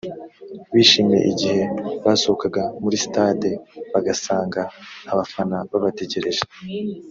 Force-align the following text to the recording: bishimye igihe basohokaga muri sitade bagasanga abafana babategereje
bishimye 0.73 1.19
igihe 1.31 1.61
basohokaga 2.03 2.63
muri 2.83 2.95
sitade 3.03 3.49
bagasanga 3.93 4.61
abafana 5.11 5.57
babategereje 5.71 6.41